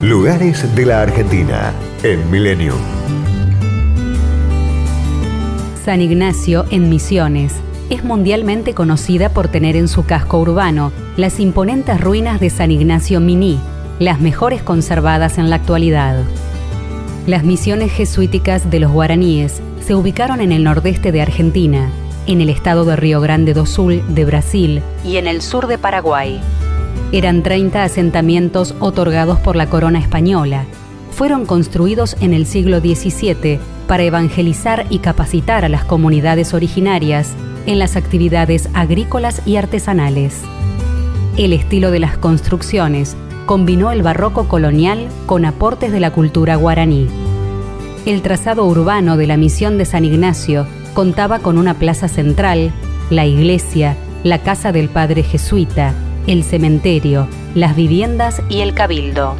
Lugares 0.00 0.76
de 0.76 0.86
la 0.86 1.02
Argentina 1.02 1.72
en 2.04 2.30
Milenio. 2.30 2.72
San 5.84 6.00
Ignacio 6.00 6.66
en 6.70 6.88
Misiones 6.88 7.56
es 7.90 8.04
mundialmente 8.04 8.74
conocida 8.74 9.30
por 9.30 9.48
tener 9.48 9.74
en 9.74 9.88
su 9.88 10.06
casco 10.06 10.38
urbano 10.38 10.92
las 11.16 11.40
imponentes 11.40 12.00
ruinas 12.00 12.38
de 12.38 12.48
San 12.48 12.70
Ignacio 12.70 13.18
Miní, 13.18 13.58
las 13.98 14.20
mejores 14.20 14.62
conservadas 14.62 15.36
en 15.36 15.50
la 15.50 15.56
actualidad. 15.56 16.22
Las 17.26 17.42
misiones 17.42 17.90
jesuíticas 17.90 18.70
de 18.70 18.78
los 18.78 18.92
guaraníes 18.92 19.60
se 19.84 19.96
ubicaron 19.96 20.40
en 20.40 20.52
el 20.52 20.62
nordeste 20.62 21.10
de 21.10 21.22
Argentina, 21.22 21.90
en 22.28 22.40
el 22.40 22.50
estado 22.50 22.84
de 22.84 22.94
Río 22.94 23.20
Grande 23.20 23.52
do 23.52 23.66
Sul 23.66 24.00
de 24.14 24.24
Brasil 24.24 24.80
y 25.04 25.16
en 25.16 25.26
el 25.26 25.42
sur 25.42 25.66
de 25.66 25.76
Paraguay. 25.76 26.40
Eran 27.10 27.42
30 27.42 27.84
asentamientos 27.84 28.74
otorgados 28.80 29.38
por 29.38 29.56
la 29.56 29.70
corona 29.70 29.98
española. 29.98 30.66
Fueron 31.10 31.46
construidos 31.46 32.16
en 32.20 32.34
el 32.34 32.44
siglo 32.44 32.80
XVII 32.80 33.58
para 33.86 34.02
evangelizar 34.02 34.86
y 34.90 34.98
capacitar 34.98 35.64
a 35.64 35.70
las 35.70 35.84
comunidades 35.84 36.52
originarias 36.52 37.32
en 37.64 37.78
las 37.78 37.96
actividades 37.96 38.68
agrícolas 38.74 39.40
y 39.46 39.56
artesanales. 39.56 40.42
El 41.38 41.54
estilo 41.54 41.90
de 41.90 41.98
las 41.98 42.18
construcciones 42.18 43.16
combinó 43.46 43.90
el 43.90 44.02
barroco 44.02 44.46
colonial 44.46 45.08
con 45.24 45.46
aportes 45.46 45.90
de 45.92 46.00
la 46.00 46.12
cultura 46.12 46.56
guaraní. 46.56 47.08
El 48.04 48.20
trazado 48.20 48.66
urbano 48.66 49.16
de 49.16 49.26
la 49.26 49.38
misión 49.38 49.78
de 49.78 49.86
San 49.86 50.04
Ignacio 50.04 50.66
contaba 50.92 51.38
con 51.38 51.56
una 51.56 51.74
plaza 51.74 52.06
central, 52.08 52.70
la 53.08 53.24
iglesia, 53.24 53.96
la 54.24 54.42
casa 54.42 54.72
del 54.72 54.90
padre 54.90 55.22
jesuita, 55.22 55.94
el 56.28 56.44
cementerio, 56.44 57.26
las 57.54 57.74
viviendas 57.74 58.42
y 58.50 58.60
el 58.60 58.74
cabildo. 58.74 59.34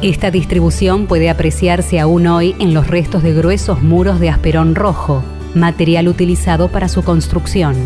Esta 0.00 0.30
distribución 0.30 1.06
puede 1.06 1.28
apreciarse 1.28 2.00
aún 2.00 2.26
hoy 2.26 2.56
en 2.58 2.72
los 2.72 2.88
restos 2.88 3.22
de 3.22 3.34
gruesos 3.34 3.82
muros 3.82 4.18
de 4.18 4.30
asperón 4.30 4.74
rojo, 4.74 5.22
material 5.54 6.08
utilizado 6.08 6.68
para 6.68 6.88
su 6.88 7.02
construcción. 7.04 7.76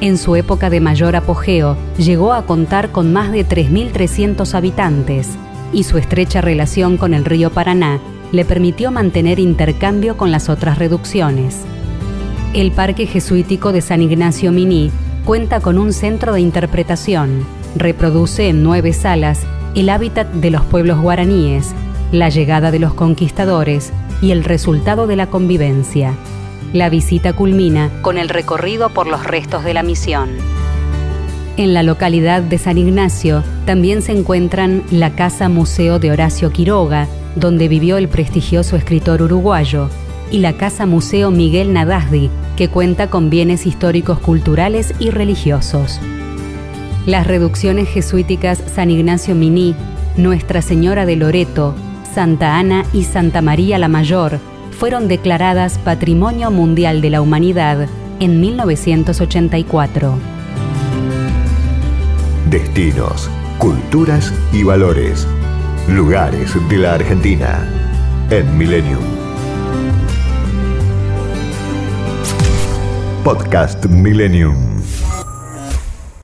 En 0.00 0.18
su 0.18 0.36
época 0.36 0.70
de 0.70 0.80
mayor 0.80 1.16
apogeo, 1.16 1.76
llegó 1.98 2.32
a 2.32 2.46
contar 2.46 2.92
con 2.92 3.12
más 3.12 3.32
de 3.32 3.44
3.300 3.44 4.54
habitantes 4.54 5.30
y 5.72 5.82
su 5.82 5.98
estrecha 5.98 6.40
relación 6.40 6.96
con 6.96 7.12
el 7.12 7.24
río 7.24 7.50
Paraná 7.50 7.98
le 8.30 8.44
permitió 8.44 8.92
mantener 8.92 9.40
intercambio 9.40 10.16
con 10.16 10.30
las 10.30 10.48
otras 10.48 10.78
reducciones. 10.78 11.62
El 12.54 12.70
Parque 12.70 13.06
Jesuítico 13.06 13.72
de 13.72 13.80
San 13.80 14.00
Ignacio 14.00 14.52
Miní 14.52 14.92
cuenta 15.26 15.58
con 15.60 15.76
un 15.76 15.92
centro 15.92 16.32
de 16.34 16.40
interpretación. 16.40 17.44
Reproduce 17.74 18.48
en 18.48 18.62
nueve 18.62 18.92
salas 18.92 19.40
el 19.74 19.90
hábitat 19.90 20.28
de 20.32 20.52
los 20.52 20.62
pueblos 20.62 21.00
guaraníes, 21.00 21.74
la 22.12 22.28
llegada 22.28 22.70
de 22.70 22.78
los 22.78 22.94
conquistadores 22.94 23.92
y 24.22 24.30
el 24.30 24.44
resultado 24.44 25.08
de 25.08 25.16
la 25.16 25.26
convivencia. 25.26 26.14
La 26.72 26.88
visita 26.90 27.32
culmina 27.32 27.90
con 28.02 28.18
el 28.18 28.28
recorrido 28.28 28.90
por 28.90 29.08
los 29.08 29.24
restos 29.24 29.64
de 29.64 29.74
la 29.74 29.82
misión. 29.82 30.30
En 31.56 31.74
la 31.74 31.82
localidad 31.82 32.40
de 32.40 32.58
San 32.58 32.78
Ignacio 32.78 33.42
también 33.64 34.02
se 34.02 34.12
encuentran 34.12 34.84
la 34.92 35.10
Casa 35.16 35.48
Museo 35.48 35.98
de 35.98 36.12
Horacio 36.12 36.52
Quiroga, 36.52 37.08
donde 37.34 37.66
vivió 37.66 37.96
el 37.96 38.08
prestigioso 38.08 38.76
escritor 38.76 39.22
uruguayo, 39.22 39.90
y 40.30 40.38
la 40.38 40.52
Casa 40.52 40.86
Museo 40.86 41.32
Miguel 41.32 41.72
Nadasdi, 41.72 42.30
que 42.56 42.68
cuenta 42.68 43.08
con 43.08 43.30
bienes 43.30 43.66
históricos 43.66 44.18
culturales 44.18 44.94
y 44.98 45.10
religiosos. 45.10 46.00
Las 47.06 47.26
reducciones 47.26 47.88
jesuíticas 47.88 48.62
San 48.74 48.90
Ignacio 48.90 49.34
Miní, 49.34 49.76
Nuestra 50.16 50.62
Señora 50.62 51.06
de 51.06 51.16
Loreto, 51.16 51.74
Santa 52.14 52.58
Ana 52.58 52.84
y 52.92 53.04
Santa 53.04 53.42
María 53.42 53.78
la 53.78 53.88
Mayor 53.88 54.40
fueron 54.70 55.06
declaradas 55.06 55.78
Patrimonio 55.78 56.50
Mundial 56.50 57.00
de 57.00 57.10
la 57.10 57.20
Humanidad 57.20 57.88
en 58.20 58.40
1984. 58.40 60.18
Destinos, 62.50 63.30
culturas 63.58 64.32
y 64.52 64.62
valores. 64.62 65.26
Lugares 65.88 66.54
de 66.68 66.78
la 66.78 66.94
Argentina 66.94 67.68
en 68.30 68.56
Millennium. 68.58 69.25
Podcast 73.26 73.90
Millennium. 73.90 74.75